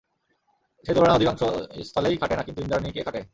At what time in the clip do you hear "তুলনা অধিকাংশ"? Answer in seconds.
0.95-1.41